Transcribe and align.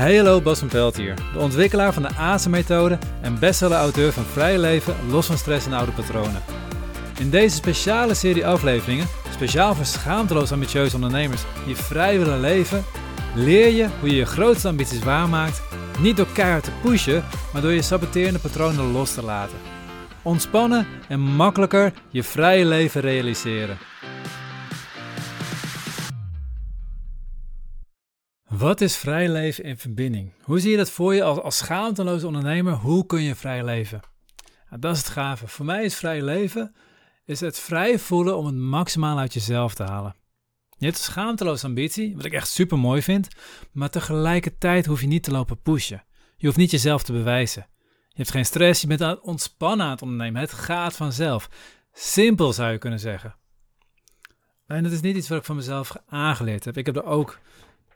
Hallo, 0.00 0.40
Bas 0.40 0.58
van 0.58 0.68
Pelt 0.68 0.96
hier, 0.96 1.14
de 1.32 1.38
ontwikkelaar 1.38 1.92
van 1.92 2.02
de 2.02 2.14
ASE-methode 2.16 2.98
en 3.20 3.38
bestseller-auteur 3.38 4.12
van 4.12 4.24
Vrij 4.24 4.58
Leven, 4.58 4.94
Los 5.10 5.26
van 5.26 5.38
Stress 5.38 5.66
en 5.66 5.72
Oude 5.72 5.92
Patronen. 5.92 6.42
In 7.18 7.30
deze 7.30 7.56
speciale 7.56 8.14
serie 8.14 8.46
afleveringen, 8.46 9.06
speciaal 9.32 9.74
voor 9.74 9.84
schaamteloos 9.84 10.52
ambitieuze 10.52 10.94
ondernemers 10.94 11.42
die 11.66 11.76
vrij 11.76 12.18
willen 12.18 12.40
leven, 12.40 12.84
leer 13.34 13.68
je 13.68 13.88
hoe 14.00 14.08
je 14.08 14.16
je 14.16 14.26
grootste 14.26 14.68
ambities 14.68 15.04
waarmaakt, 15.04 15.62
niet 15.98 16.16
door 16.16 16.32
keihard 16.32 16.64
te 16.64 16.72
pushen, 16.82 17.24
maar 17.52 17.62
door 17.62 17.72
je 17.72 17.82
saboterende 17.82 18.38
patronen 18.38 18.92
los 18.92 19.14
te 19.14 19.24
laten. 19.24 19.58
Ontspannen 20.22 20.86
en 21.08 21.20
makkelijker 21.20 21.92
je 22.08 22.22
vrije 22.22 22.64
leven 22.64 23.00
realiseren. 23.00 23.78
Wat 28.60 28.80
is 28.80 28.96
vrij 28.96 29.28
leven 29.28 29.64
in 29.64 29.78
verbinding? 29.78 30.32
Hoe 30.42 30.60
zie 30.60 30.70
je 30.70 30.76
dat 30.76 30.90
voor 30.90 31.14
je 31.14 31.22
als, 31.22 31.38
als 31.38 31.56
schaamteloze 31.56 32.26
ondernemer? 32.26 32.72
Hoe 32.72 33.06
kun 33.06 33.22
je 33.22 33.34
vrij 33.34 33.64
leven? 33.64 34.00
Dat 34.78 34.92
is 34.94 34.98
het 34.98 35.08
gave. 35.08 35.48
Voor 35.48 35.64
mij 35.64 35.84
is 35.84 35.94
vrij 35.94 36.22
leven 36.22 36.74
is 37.24 37.40
het 37.40 37.58
vrij 37.58 37.98
voelen 37.98 38.36
om 38.36 38.46
het 38.46 38.54
maximaal 38.54 39.18
uit 39.18 39.34
jezelf 39.34 39.74
te 39.74 39.82
halen. 39.82 40.14
Je 40.76 40.84
hebt 40.84 40.98
een 40.98 41.04
schaamteloze 41.04 41.66
ambitie, 41.66 42.16
wat 42.16 42.24
ik 42.24 42.32
echt 42.32 42.48
super 42.48 42.78
mooi 42.78 43.02
vind, 43.02 43.28
maar 43.72 43.90
tegelijkertijd 43.90 44.86
hoef 44.86 45.00
je 45.00 45.06
niet 45.06 45.22
te 45.22 45.30
lopen 45.30 45.62
pushen. 45.62 46.04
Je 46.36 46.46
hoeft 46.46 46.58
niet 46.58 46.70
jezelf 46.70 47.02
te 47.02 47.12
bewijzen. 47.12 47.66
Je 48.08 48.16
hebt 48.16 48.30
geen 48.30 48.46
stress, 48.46 48.80
je 48.80 48.86
bent 48.86 49.02
aan 49.02 49.10
het 49.10 49.20
ontspannen 49.20 49.86
aan 49.86 49.92
het 49.92 50.02
ondernemen. 50.02 50.40
Het 50.40 50.52
gaat 50.52 50.96
vanzelf. 50.96 51.48
Simpel 51.92 52.52
zou 52.52 52.72
je 52.72 52.78
kunnen 52.78 53.00
zeggen. 53.00 53.34
En 54.66 54.82
dat 54.82 54.92
is 54.92 55.00
niet 55.00 55.16
iets 55.16 55.28
wat 55.28 55.38
ik 55.38 55.44
van 55.44 55.56
mezelf 55.56 55.96
aangeleerd 56.06 56.64
heb. 56.64 56.76
Ik 56.76 56.86
heb 56.86 56.96
er 56.96 57.04
ook 57.04 57.38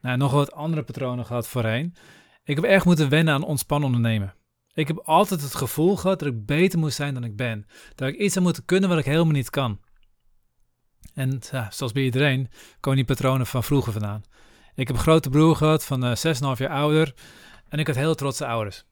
nou, 0.04 0.16
nog 0.16 0.32
wat 0.32 0.52
andere 0.52 0.82
patronen 0.82 1.26
gehad 1.26 1.48
voorheen. 1.48 1.94
Ik 2.44 2.56
heb 2.56 2.64
echt 2.64 2.84
moeten 2.84 3.08
wennen 3.08 3.34
aan 3.34 3.44
ontspannen 3.44 3.88
ondernemen. 3.88 4.34
Ik 4.74 4.88
heb 4.88 4.98
altijd 4.98 5.42
het 5.42 5.54
gevoel 5.54 5.96
gehad 5.96 6.18
dat 6.18 6.28
ik 6.28 6.46
beter 6.46 6.78
moest 6.78 6.96
zijn 6.96 7.14
dan 7.14 7.24
ik 7.24 7.36
ben. 7.36 7.66
Dat 7.94 8.08
ik 8.08 8.16
iets 8.16 8.32
zou 8.32 8.44
moeten 8.44 8.64
kunnen 8.64 8.88
wat 8.88 8.98
ik 8.98 9.04
helemaal 9.04 9.32
niet 9.32 9.50
kan. 9.50 9.80
En 11.14 11.40
ja, 11.50 11.70
zoals 11.70 11.92
bij 11.92 12.02
iedereen 12.02 12.48
komen 12.80 12.98
die 12.98 13.14
patronen 13.14 13.46
van 13.46 13.64
vroeger 13.64 13.92
vandaan. 13.92 14.22
Ik 14.74 14.86
heb 14.86 14.96
een 14.96 15.02
grote 15.02 15.30
broer 15.30 15.56
gehad 15.56 15.84
van 15.84 16.04
uh, 16.04 16.24
eh, 16.24 16.34
6,5 16.34 16.40
jaar 16.58 16.68
ouder. 16.68 17.14
En 17.68 17.78
ik 17.78 17.86
had 17.86 17.96
heel 17.96 18.14
trotse 18.14 18.46
ouders. 18.46 18.84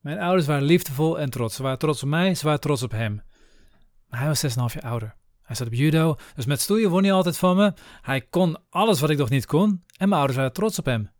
Mijn 0.00 0.18
ouders 0.18 0.46
waren 0.46 0.62
liefdevol 0.62 1.18
en 1.18 1.30
trots. 1.30 1.56
Ze 1.56 1.62
waren 1.62 1.78
trots 1.78 2.02
op 2.02 2.08
mij, 2.08 2.34
ze 2.34 2.44
waren 2.44 2.60
trots 2.60 2.82
op 2.82 2.90
hem. 2.90 3.22
Maar 4.08 4.20
hij 4.20 4.28
was 4.28 4.42
6,5 4.44 4.50
jaar 4.74 4.90
ouder. 4.90 5.16
Hij 5.48 5.56
zat 5.56 5.66
op 5.66 5.72
judo, 5.72 6.16
dus 6.34 6.46
met 6.46 6.60
stoeien 6.60 6.90
won 6.90 7.02
hij 7.02 7.12
altijd 7.12 7.38
van 7.38 7.56
me. 7.56 7.72
Hij 8.02 8.20
kon 8.20 8.56
alles 8.70 9.00
wat 9.00 9.10
ik 9.10 9.18
nog 9.18 9.28
niet 9.28 9.46
kon 9.46 9.84
en 9.96 10.08
mijn 10.08 10.12
ouders 10.12 10.36
waren 10.36 10.52
trots 10.52 10.78
op 10.78 10.84
hem. 10.84 11.10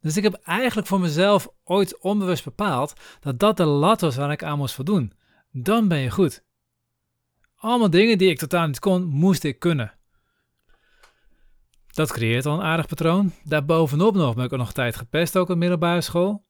Dus 0.00 0.16
ik 0.16 0.22
heb 0.22 0.34
eigenlijk 0.34 0.86
voor 0.86 1.00
mezelf 1.00 1.48
ooit 1.64 1.98
onbewust 1.98 2.44
bepaald 2.44 2.92
dat 3.20 3.38
dat 3.38 3.56
de 3.56 3.64
lat 3.64 4.00
was 4.00 4.16
waar 4.16 4.30
ik 4.30 4.42
aan 4.42 4.58
moest 4.58 4.74
voldoen. 4.74 5.12
Dan 5.50 5.88
ben 5.88 5.98
je 5.98 6.10
goed. 6.10 6.44
Allemaal 7.56 7.90
dingen 7.90 8.18
die 8.18 8.30
ik 8.30 8.38
totaal 8.38 8.66
niet 8.66 8.78
kon, 8.78 9.04
moest 9.06 9.44
ik 9.44 9.58
kunnen. 9.58 9.92
Dat 11.86 12.12
creëert 12.12 12.46
al 12.46 12.54
een 12.54 12.66
aardig 12.66 12.86
patroon. 12.86 13.32
Daarbovenop 13.44 14.14
nog 14.14 14.34
ben 14.34 14.44
ik 14.44 14.52
ook 14.52 14.58
nog 14.58 14.72
tijd 14.72 14.96
gepest, 14.96 15.36
ook 15.36 15.48
op 15.48 15.56
middelbare 15.56 16.00
school. 16.00 16.46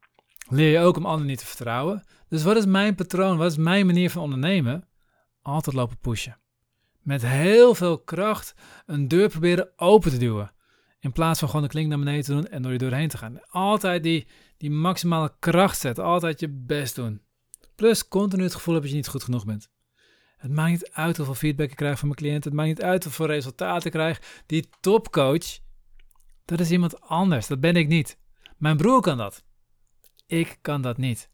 Leer 0.48 0.70
je 0.70 0.78
ook 0.78 0.96
om 0.96 1.06
anderen 1.06 1.26
niet 1.26 1.38
te 1.38 1.46
vertrouwen. 1.46 2.04
Dus 2.28 2.42
wat 2.42 2.56
is 2.56 2.66
mijn 2.66 2.94
patroon? 2.94 3.36
Wat 3.36 3.50
is 3.50 3.56
mijn 3.56 3.86
manier 3.86 4.10
van 4.10 4.22
ondernemen? 4.22 4.88
Altijd 5.42 5.76
lopen 5.76 5.98
pushen 5.98 6.38
met 7.08 7.22
heel 7.22 7.74
veel 7.74 7.98
kracht 7.98 8.54
een 8.86 9.08
deur 9.08 9.28
proberen 9.28 9.68
open 9.76 10.10
te 10.10 10.16
duwen. 10.16 10.52
In 11.00 11.12
plaats 11.12 11.38
van 11.38 11.48
gewoon 11.48 11.62
de 11.64 11.70
klink 11.70 11.88
naar 11.88 11.98
beneden 11.98 12.24
te 12.24 12.32
doen 12.32 12.46
en 12.46 12.62
door 12.62 12.72
je 12.72 12.78
doorheen 12.78 13.08
te 13.08 13.18
gaan. 13.18 13.40
Altijd 13.50 14.02
die, 14.02 14.26
die 14.56 14.70
maximale 14.70 15.32
kracht 15.38 15.78
zetten. 15.78 16.04
Altijd 16.04 16.40
je 16.40 16.48
best 16.48 16.94
doen. 16.94 17.22
Plus 17.74 18.08
continu 18.08 18.42
het 18.42 18.54
gevoel 18.54 18.74
hebben 18.74 18.90
dat 18.90 18.90
je 18.90 18.96
niet 18.96 19.14
goed 19.14 19.24
genoeg 19.24 19.44
bent. 19.44 19.70
Het 20.36 20.50
maakt 20.50 20.70
niet 20.70 20.90
uit 20.90 21.16
hoeveel 21.16 21.34
feedback 21.34 21.70
ik 21.70 21.76
krijg 21.76 21.98
van 21.98 22.08
mijn 22.08 22.20
cliënt. 22.20 22.44
Het 22.44 22.52
maakt 22.52 22.68
niet 22.68 22.82
uit 22.82 23.04
hoeveel 23.04 23.26
resultaten 23.26 23.86
ik 23.86 23.92
krijg. 23.92 24.42
Die 24.46 24.68
topcoach, 24.80 25.58
dat 26.44 26.60
is 26.60 26.70
iemand 26.70 27.00
anders. 27.00 27.46
Dat 27.46 27.60
ben 27.60 27.76
ik 27.76 27.88
niet. 27.88 28.18
Mijn 28.56 28.76
broer 28.76 29.00
kan 29.00 29.16
dat. 29.16 29.44
Ik 30.26 30.58
kan 30.60 30.82
dat 30.82 30.96
niet. 30.96 31.30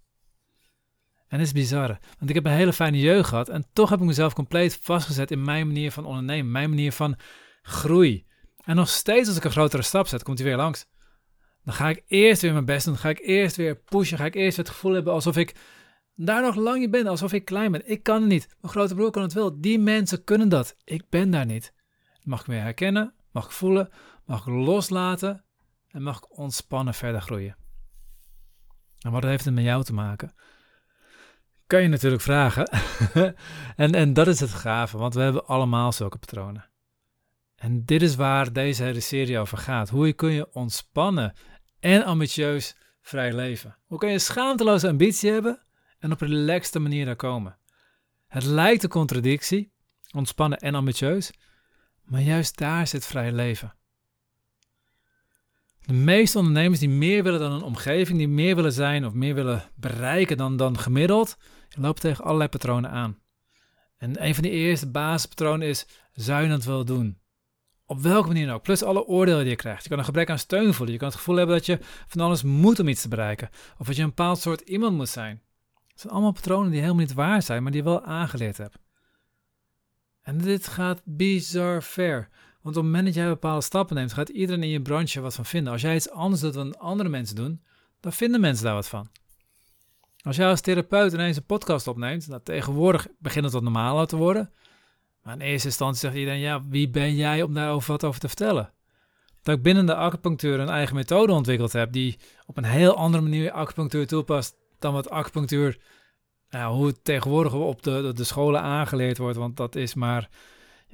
En 1.34 1.40
dat 1.40 1.48
is 1.48 1.54
bizar. 1.54 1.98
Want 2.18 2.30
ik 2.30 2.34
heb 2.34 2.44
een 2.44 2.52
hele 2.52 2.72
fijne 2.72 2.98
jeugd 2.98 3.28
gehad. 3.28 3.48
En 3.48 3.66
toch 3.72 3.90
heb 3.90 4.00
ik 4.00 4.06
mezelf 4.06 4.34
compleet 4.34 4.78
vastgezet 4.82 5.30
in 5.30 5.44
mijn 5.44 5.66
manier 5.66 5.92
van 5.92 6.04
ondernemen. 6.04 6.52
Mijn 6.52 6.68
manier 6.68 6.92
van 6.92 7.16
groei. 7.62 8.26
En 8.64 8.76
nog 8.76 8.88
steeds 8.88 9.28
als 9.28 9.36
ik 9.36 9.44
een 9.44 9.50
grotere 9.50 9.82
stap 9.82 10.06
zet, 10.06 10.22
komt 10.22 10.38
hij 10.38 10.46
weer 10.46 10.56
langs. 10.56 10.86
Dan 11.64 11.74
ga 11.74 11.88
ik 11.88 12.02
eerst 12.06 12.42
weer 12.42 12.52
mijn 12.52 12.64
best 12.64 12.84
doen. 12.84 12.94
Dan 12.94 13.02
ga 13.02 13.08
ik 13.08 13.18
eerst 13.18 13.56
weer 13.56 13.76
pushen. 13.76 14.18
ga 14.18 14.24
ik 14.24 14.34
eerst 14.34 14.56
het 14.56 14.68
gevoel 14.68 14.92
hebben 14.92 15.12
alsof 15.12 15.36
ik 15.36 15.54
daar 16.14 16.42
nog 16.42 16.54
lang 16.54 16.78
niet 16.78 16.90
ben. 16.90 17.06
Alsof 17.06 17.32
ik 17.32 17.44
klein 17.44 17.72
ben. 17.72 17.90
Ik 17.90 18.02
kan 18.02 18.20
het 18.20 18.30
niet. 18.30 18.56
Mijn 18.60 18.72
grote 18.72 18.94
broer 18.94 19.10
kan 19.10 19.22
het 19.22 19.32
wel. 19.32 19.60
Die 19.60 19.78
mensen 19.78 20.24
kunnen 20.24 20.48
dat. 20.48 20.76
Ik 20.84 21.08
ben 21.08 21.30
daar 21.30 21.46
niet. 21.46 21.74
Mag 22.22 22.40
ik 22.40 22.46
weer 22.46 22.60
herkennen. 22.60 23.14
Mag 23.32 23.44
ik 23.44 23.50
voelen. 23.50 23.88
Mag 24.24 24.40
ik 24.40 24.52
loslaten. 24.52 25.44
En 25.88 26.02
mag 26.02 26.16
ik 26.16 26.38
ontspannen 26.38 26.94
verder 26.94 27.20
groeien. 27.20 27.56
En 29.00 29.10
wat 29.10 29.22
heeft 29.22 29.44
het 29.44 29.54
met 29.54 29.64
jou 29.64 29.84
te 29.84 29.94
maken? 29.94 30.34
Kan 31.66 31.82
je 31.82 31.88
natuurlijk 31.88 32.22
vragen. 32.22 32.68
en, 33.76 33.94
en 33.94 34.12
dat 34.12 34.26
is 34.26 34.40
het 34.40 34.50
gave, 34.50 34.98
want 34.98 35.14
we 35.14 35.20
hebben 35.20 35.46
allemaal 35.46 35.92
zulke 35.92 36.18
patronen. 36.18 36.68
En 37.54 37.84
dit 37.84 38.02
is 38.02 38.14
waar 38.14 38.52
deze 38.52 38.82
hele 38.82 39.00
serie 39.00 39.38
over 39.38 39.58
gaat. 39.58 39.88
Hoe 39.88 40.12
kun 40.12 40.32
je 40.32 40.52
ontspannen 40.52 41.34
en 41.80 42.04
ambitieus 42.04 42.76
vrij 43.00 43.32
leven? 43.32 43.76
Hoe 43.86 43.98
kun 43.98 44.10
je 44.10 44.18
schaamteloze 44.18 44.88
ambitie 44.88 45.30
hebben 45.30 45.62
en 45.98 46.12
op 46.12 46.20
een 46.20 46.28
relaxte 46.28 46.78
manier 46.78 47.04
daar 47.04 47.16
komen? 47.16 47.58
Het 48.26 48.44
lijkt 48.44 48.82
een 48.82 48.88
contradictie, 48.88 49.72
ontspannen 50.14 50.58
en 50.58 50.74
ambitieus, 50.74 51.32
maar 52.02 52.20
juist 52.20 52.58
daar 52.58 52.86
zit 52.86 53.06
vrij 53.06 53.32
leven. 53.32 53.74
De 55.86 55.92
meeste 55.92 56.38
ondernemers 56.38 56.80
die 56.80 56.88
meer 56.88 57.22
willen 57.22 57.40
dan 57.40 57.52
een 57.52 57.62
omgeving, 57.62 58.18
die 58.18 58.28
meer 58.28 58.54
willen 58.54 58.72
zijn 58.72 59.06
of 59.06 59.12
meer 59.12 59.34
willen 59.34 59.62
bereiken 59.74 60.36
dan, 60.36 60.56
dan 60.56 60.78
gemiddeld, 60.78 61.36
lopen 61.76 62.00
tegen 62.00 62.24
allerlei 62.24 62.48
patronen 62.48 62.90
aan. 62.90 63.18
En 63.96 64.24
een 64.24 64.34
van 64.34 64.42
de 64.42 64.50
eerste 64.50 64.90
basispatronen 64.90 65.68
is, 65.68 65.86
dat 66.26 66.64
wel 66.64 66.84
doen? 66.84 67.18
Op 67.86 68.00
welke 68.00 68.28
manier 68.28 68.52
ook. 68.52 68.62
Plus 68.62 68.82
alle 68.82 69.06
oordelen 69.06 69.40
die 69.40 69.48
je 69.48 69.56
krijgt. 69.56 69.82
Je 69.82 69.88
kan 69.88 69.98
een 69.98 70.04
gebrek 70.04 70.30
aan 70.30 70.38
steun 70.38 70.74
voelen. 70.74 70.92
Je 70.92 70.98
kan 70.98 71.08
het 71.08 71.16
gevoel 71.16 71.36
hebben 71.36 71.56
dat 71.56 71.66
je 71.66 71.78
van 72.06 72.20
alles 72.20 72.42
moet 72.42 72.80
om 72.80 72.88
iets 72.88 73.02
te 73.02 73.08
bereiken. 73.08 73.50
Of 73.78 73.86
dat 73.86 73.96
je 73.96 74.02
een 74.02 74.08
bepaald 74.08 74.38
soort 74.38 74.60
iemand 74.60 74.96
moet 74.96 75.08
zijn. 75.08 75.42
Het 75.86 76.00
zijn 76.00 76.12
allemaal 76.12 76.32
patronen 76.32 76.70
die 76.70 76.80
helemaal 76.80 77.00
niet 77.00 77.12
waar 77.12 77.42
zijn, 77.42 77.62
maar 77.62 77.72
die 77.72 77.82
je 77.82 77.88
wel 77.88 78.02
aangeleerd 78.04 78.56
hebt. 78.56 78.78
En 80.22 80.38
dit 80.38 80.66
gaat 80.66 81.02
bizar 81.04 81.82
ver. 81.82 82.28
Want 82.64 82.76
op 82.76 82.82
het 82.82 82.92
moment 82.92 83.04
dat 83.04 83.14
jij 83.14 83.28
bepaalde 83.28 83.62
stappen 83.62 83.96
neemt, 83.96 84.12
gaat 84.12 84.28
iedereen 84.28 84.62
in 84.62 84.68
je 84.68 84.82
branche 84.82 85.20
wat 85.20 85.34
van 85.34 85.44
vinden. 85.44 85.72
Als 85.72 85.82
jij 85.82 85.94
iets 85.94 86.10
anders 86.10 86.40
doet 86.40 86.54
dan 86.54 86.78
andere 86.78 87.08
mensen 87.08 87.36
doen, 87.36 87.62
dan 88.00 88.12
vinden 88.12 88.40
mensen 88.40 88.64
daar 88.64 88.74
wat 88.74 88.88
van. 88.88 89.08
Als 90.22 90.36
jij 90.36 90.48
als 90.48 90.60
therapeut 90.60 91.12
ineens 91.12 91.36
een 91.36 91.44
podcast 91.44 91.86
opneemt, 91.86 92.28
nou, 92.28 92.40
tegenwoordig 92.44 93.06
begint 93.18 93.44
het 93.44 93.54
wat 93.54 93.62
normaler 93.62 94.06
te 94.06 94.16
worden. 94.16 94.52
Maar 95.22 95.34
in 95.34 95.40
eerste 95.40 95.66
instantie 95.66 96.00
zegt 96.00 96.14
iedereen, 96.14 96.40
ja, 96.40 96.64
wie 96.68 96.90
ben 96.90 97.14
jij 97.14 97.42
om 97.42 97.54
daarover 97.54 97.90
wat 97.90 98.04
over 98.04 98.20
te 98.20 98.28
vertellen? 98.28 98.72
Dat 99.42 99.56
ik 99.56 99.62
binnen 99.62 99.86
de 99.86 99.94
acupunctuur 99.94 100.60
een 100.60 100.68
eigen 100.68 100.94
methode 100.94 101.32
ontwikkeld 101.32 101.72
heb, 101.72 101.92
die 101.92 102.18
op 102.46 102.56
een 102.56 102.64
heel 102.64 102.96
andere 102.96 103.22
manier 103.22 103.50
acupunctuur 103.50 104.06
toepast 104.06 104.56
dan 104.78 104.92
wat 104.92 105.10
acupunctuur, 105.10 105.78
nou, 106.50 106.74
hoe 106.74 106.86
het 106.86 107.04
tegenwoordig 107.04 107.52
op 107.52 107.82
de, 107.82 108.12
de 108.14 108.24
scholen 108.24 108.60
aangeleerd 108.60 109.18
wordt, 109.18 109.38
want 109.38 109.56
dat 109.56 109.76
is 109.76 109.94
maar 109.94 110.28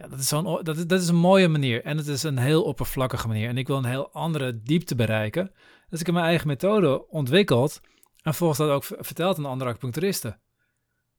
ja, 0.00 0.08
dat, 0.08 0.18
is 0.18 0.28
dat, 0.62 0.76
is, 0.76 0.86
dat 0.86 1.00
is 1.00 1.08
een 1.08 1.16
mooie 1.16 1.48
manier 1.48 1.84
en 1.84 1.96
het 1.96 2.06
is 2.06 2.22
een 2.22 2.38
heel 2.38 2.62
oppervlakkige 2.62 3.26
manier. 3.28 3.48
En 3.48 3.58
ik 3.58 3.66
wil 3.66 3.76
een 3.76 3.84
heel 3.84 4.12
andere 4.12 4.62
diepte 4.62 4.94
bereiken. 4.94 5.52
Dus 5.88 6.00
ik 6.00 6.06
heb 6.06 6.14
mijn 6.14 6.26
eigen 6.26 6.46
methode 6.46 7.08
ontwikkeld 7.08 7.80
en 8.22 8.34
volgens 8.34 8.58
dat 8.58 8.70
ook 8.70 8.84
verteld 8.84 9.38
aan 9.38 9.44
andere 9.44 9.70
acupuncturisten. 9.70 10.40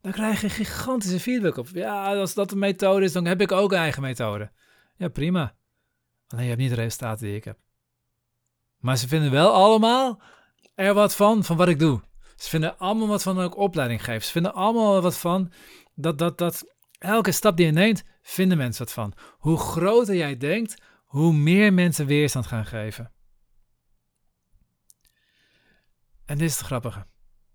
Dan 0.01 0.11
krijg 0.11 0.41
je 0.41 0.49
gigantische 0.49 1.19
feedback 1.19 1.57
op. 1.57 1.67
Ja, 1.73 2.15
als 2.15 2.33
dat 2.33 2.51
een 2.51 2.59
methode 2.59 3.05
is, 3.05 3.11
dan 3.11 3.25
heb 3.25 3.41
ik 3.41 3.51
ook 3.51 3.71
een 3.71 3.77
eigen 3.77 4.01
methode. 4.01 4.51
Ja, 4.97 5.07
prima. 5.07 5.55
Alleen 6.27 6.43
je 6.43 6.49
hebt 6.49 6.61
niet 6.61 6.69
de 6.69 6.75
resultaten 6.75 7.25
die 7.25 7.35
ik 7.35 7.43
heb. 7.43 7.57
Maar 8.77 8.97
ze 8.97 9.07
vinden 9.07 9.31
wel 9.31 9.53
allemaal 9.53 10.21
er 10.75 10.93
wat 10.93 11.15
van, 11.15 11.43
van 11.43 11.57
wat 11.57 11.67
ik 11.67 11.79
doe. 11.79 12.01
Ze 12.35 12.49
vinden 12.49 12.77
allemaal 12.77 13.07
wat 13.07 13.23
van 13.23 13.35
dat 13.35 13.45
ik 13.45 13.57
opleiding 13.57 14.03
geef. 14.03 14.23
Ze 14.23 14.31
vinden 14.31 14.53
allemaal 14.53 15.01
wat 15.01 15.17
van 15.17 15.51
dat, 15.95 16.17
dat, 16.17 16.37
dat 16.37 16.63
elke 16.99 17.31
stap 17.31 17.57
die 17.57 17.65
je 17.65 17.71
neemt, 17.71 18.03
vinden 18.21 18.57
mensen 18.57 18.83
wat 18.85 18.93
van. 18.93 19.13
Hoe 19.37 19.57
groter 19.57 20.15
jij 20.15 20.37
denkt, 20.37 20.81
hoe 21.05 21.33
meer 21.33 21.73
mensen 21.73 22.05
weerstand 22.05 22.47
gaan 22.47 22.65
geven. 22.65 23.11
En 26.25 26.37
dit 26.37 26.49
is 26.49 26.57
het 26.57 26.65
grappige. 26.65 27.05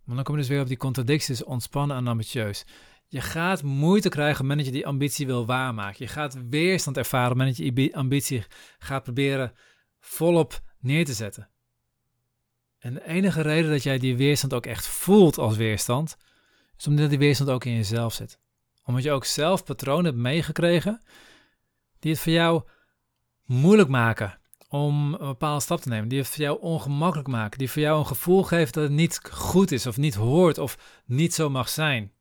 Want 0.04 0.16
dan 0.16 0.22
kom 0.22 0.34
je 0.34 0.40
dus 0.40 0.50
weer 0.50 0.60
op 0.60 0.68
die 0.68 0.76
contradicties, 0.76 1.44
ontspannen 1.44 1.96
en 1.96 2.06
ambitieus. 2.06 2.64
Je 3.08 3.20
gaat 3.20 3.62
moeite 3.62 4.08
krijgen 4.08 4.32
op 4.32 4.38
het 4.38 4.48
moment 4.48 4.66
dat 4.66 4.74
je 4.74 4.80
die 4.80 4.86
ambitie 4.86 5.26
wil 5.26 5.46
waarmaken. 5.46 6.04
Je 6.04 6.12
gaat 6.12 6.38
weerstand 6.48 6.96
ervaren 6.96 7.32
op 7.32 7.38
dat 7.38 7.56
je 7.56 7.72
die 7.72 7.96
ambitie 7.96 8.44
gaat 8.78 9.02
proberen 9.02 9.52
volop 10.00 10.60
neer 10.78 11.04
te 11.04 11.12
zetten. 11.12 11.50
En 12.78 12.94
de 12.94 13.06
enige 13.06 13.40
reden 13.40 13.70
dat 13.70 13.82
jij 13.82 13.98
die 13.98 14.16
weerstand 14.16 14.54
ook 14.54 14.66
echt 14.66 14.86
voelt 14.86 15.38
als 15.38 15.56
weerstand, 15.56 16.16
is 16.76 16.86
omdat 16.86 17.08
die 17.10 17.18
weerstand 17.18 17.50
ook 17.50 17.64
in 17.64 17.74
jezelf 17.74 18.12
zit. 18.12 18.40
Omdat 18.86 19.02
je 19.02 19.10
ook 19.10 19.24
zelf 19.24 19.64
patronen 19.64 20.04
hebt 20.04 20.16
meegekregen 20.16 21.02
die 21.98 22.12
het 22.12 22.20
voor 22.20 22.32
jou 22.32 22.62
moeilijk 23.44 23.88
maken 23.88 24.38
om 24.68 25.14
een 25.14 25.26
bepaalde 25.26 25.62
stap 25.62 25.80
te 25.80 25.88
nemen. 25.88 26.08
Die 26.08 26.18
het 26.18 26.28
voor 26.28 26.44
jou 26.44 26.60
ongemakkelijk 26.60 27.28
maken. 27.28 27.58
Die 27.58 27.70
voor 27.70 27.82
jou 27.82 27.98
een 27.98 28.06
gevoel 28.06 28.42
geeft 28.42 28.74
dat 28.74 28.82
het 28.82 28.92
niet 28.92 29.20
goed 29.30 29.72
is 29.72 29.86
of 29.86 29.96
niet 29.96 30.14
hoort 30.14 30.58
of 30.58 31.02
niet 31.04 31.34
zo 31.34 31.50
mag 31.50 31.68
zijn. 31.68 32.12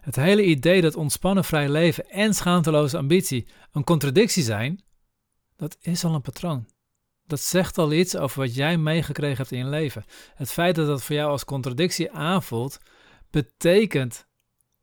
Het 0.00 0.16
hele 0.16 0.44
idee 0.44 0.80
dat 0.80 0.94
ontspannen 0.94 1.44
vrij 1.44 1.68
leven 1.68 2.08
en 2.08 2.34
schaamteloze 2.34 2.96
ambitie 2.96 3.46
een 3.72 3.84
contradictie 3.84 4.42
zijn, 4.42 4.84
dat 5.56 5.76
is 5.80 6.04
al 6.04 6.14
een 6.14 6.20
patroon. 6.20 6.66
Dat 7.26 7.40
zegt 7.40 7.78
al 7.78 7.92
iets 7.92 8.16
over 8.16 8.40
wat 8.40 8.54
jij 8.54 8.78
meegekregen 8.78 9.36
hebt 9.36 9.52
in 9.52 9.58
je 9.58 9.64
leven. 9.64 10.04
Het 10.34 10.50
feit 10.50 10.74
dat 10.74 10.86
dat 10.86 11.02
voor 11.02 11.16
jou 11.16 11.30
als 11.30 11.44
contradictie 11.44 12.12
aanvoelt, 12.12 12.78
betekent 13.30 14.26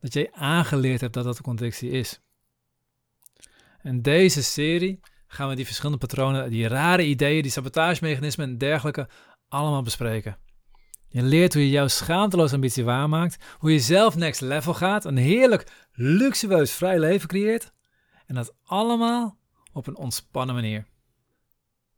dat 0.02 0.12
jij 0.12 0.32
aangeleerd 0.32 1.00
hebt 1.00 1.14
dat 1.14 1.24
dat 1.24 1.36
een 1.36 1.42
contradictie 1.42 1.90
is. 1.90 2.20
En 3.82 4.02
deze 4.02 4.42
serie 4.42 5.00
gaan 5.26 5.48
we 5.48 5.54
die 5.54 5.64
verschillende 5.64 6.06
patronen, 6.06 6.50
die 6.50 6.68
rare 6.68 7.04
ideeën, 7.04 7.42
die 7.42 7.50
sabotagemechanismen 7.50 8.48
en 8.48 8.58
dergelijke 8.58 9.08
allemaal 9.48 9.82
bespreken. 9.82 10.36
Je 11.08 11.22
leert 11.22 11.52
hoe 11.52 11.62
je 11.62 11.70
jouw 11.70 11.88
schaamteloze 11.88 12.54
ambitie 12.54 12.84
waarmaakt, 12.84 13.44
hoe 13.58 13.72
je 13.72 13.78
zelf 13.78 14.16
next 14.16 14.40
level 14.40 14.74
gaat, 14.74 15.04
een 15.04 15.16
heerlijk, 15.16 15.70
luxueus 15.92 16.72
vrij 16.72 16.98
leven 16.98 17.28
creëert 17.28 17.72
en 18.26 18.34
dat 18.34 18.54
allemaal 18.64 19.38
op 19.72 19.86
een 19.86 19.96
ontspannen 19.96 20.54
manier. 20.54 20.86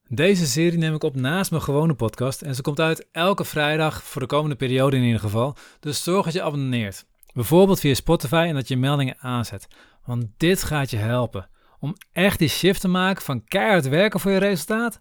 Deze 0.09 0.47
serie 0.47 0.79
neem 0.79 0.95
ik 0.95 1.03
op 1.03 1.17
naast 1.17 1.51
mijn 1.51 1.62
gewone 1.62 1.95
podcast 1.95 2.43
en 2.43 2.55
ze 2.55 2.62
komt 2.62 2.81
uit 2.81 3.09
elke 3.12 3.45
vrijdag 3.45 4.03
voor 4.03 4.21
de 4.21 4.27
komende 4.27 4.56
periode 4.56 4.97
in 4.97 5.03
ieder 5.03 5.21
geval, 5.21 5.56
dus 5.81 6.03
zorg 6.03 6.25
dat 6.25 6.35
je 6.35 6.43
abonneert. 6.43 7.06
Bijvoorbeeld 7.35 7.81
via 7.81 7.95
Spotify 7.95 8.45
en 8.49 8.55
dat 8.55 8.69
je 8.69 8.77
meldingen 8.77 9.17
aanzet, 9.19 9.67
want 10.05 10.27
dit 10.37 10.63
gaat 10.63 10.91
je 10.91 10.97
helpen 10.97 11.49
om 11.79 11.97
echt 12.13 12.39
die 12.39 12.49
shift 12.49 12.81
te 12.81 12.89
maken 12.89 13.23
van 13.23 13.45
keihard 13.45 13.89
werken 13.89 14.21
voor 14.21 14.31
je 14.31 14.39
resultaat 14.39 15.01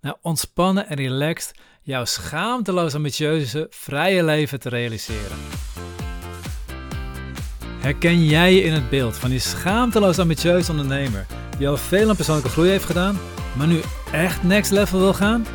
naar 0.00 0.16
ontspannen 0.20 0.88
en 0.88 0.96
relaxed 0.96 1.54
jouw 1.82 2.04
schaamteloos 2.04 2.94
ambitieuze 2.94 3.66
vrije 3.70 4.24
leven 4.24 4.60
te 4.60 4.68
realiseren. 4.68 5.36
Herken 7.80 8.24
jij 8.24 8.54
je 8.54 8.62
in 8.62 8.72
het 8.72 8.90
beeld 8.90 9.16
van 9.16 9.30
die 9.30 9.38
schaamteloos 9.38 10.18
ambitieuze 10.18 10.70
ondernemer 10.70 11.26
die 11.58 11.68
al 11.68 11.76
veel 11.76 12.08
aan 12.08 12.16
persoonlijke 12.16 12.50
groei 12.50 12.70
heeft 12.70 12.84
gedaan, 12.84 13.18
maar 13.56 13.66
nu 13.66 13.80
echt 14.12 14.42
next 14.42 14.70
level 14.70 14.98
wil 14.98 15.14
gaan? 15.14 15.46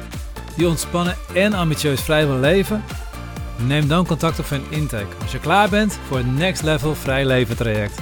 Die 0.57 0.67
ontspannen 0.67 1.15
en 1.33 1.53
ambitieus 1.53 2.01
vrij 2.01 2.27
wil 2.27 2.39
leven? 2.39 2.83
Neem 3.65 3.87
dan 3.87 4.05
contact 4.05 4.39
op 4.39 4.51
een 4.51 4.65
intake 4.69 5.15
als 5.21 5.31
je 5.31 5.39
klaar 5.39 5.69
bent 5.69 5.99
voor 6.07 6.17
het 6.17 6.35
Next 6.35 6.63
Level 6.63 6.95
Vrij 6.95 7.25
Leven 7.25 7.57
traject. 7.57 7.99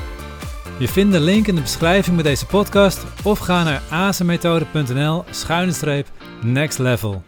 Je 0.79 0.87
vindt 0.87 1.13
de 1.13 1.19
link 1.19 1.47
in 1.47 1.55
de 1.55 1.61
beschrijving 1.61 2.15
bij 2.15 2.23
deze 2.23 2.45
podcast 2.45 3.05
of 3.23 3.39
ga 3.39 3.63
naar 3.63 3.81
azenmethode.nl 3.89 5.23
schuine 5.29 5.71
streep 5.71 6.07
next 6.41 6.79
level. 6.79 7.23